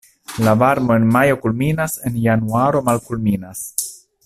La 0.45 0.53
varmo 0.61 0.95
en 1.01 1.05
majo 1.17 1.35
kulminas, 1.43 1.99
en 2.11 2.17
januaro 2.25 2.83
malkulminas. 2.89 3.63